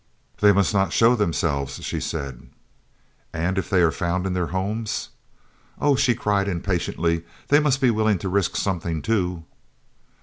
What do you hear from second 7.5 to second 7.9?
must